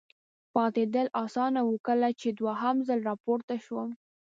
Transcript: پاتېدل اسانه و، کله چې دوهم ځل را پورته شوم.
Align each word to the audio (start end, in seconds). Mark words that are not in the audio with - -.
پاتېدل 0.53 1.07
اسانه 1.23 1.61
و، 1.67 1.73
کله 1.87 2.09
چې 2.19 2.27
دوهم 2.39 2.77
ځل 2.87 2.99
را 3.07 3.15
پورته 3.23 3.55
شوم. 3.65 3.89